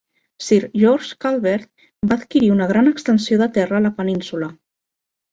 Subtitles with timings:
[0.43, 1.67] Sir George Calvert
[2.11, 4.49] va adquirir una gran extensió de terra a la península.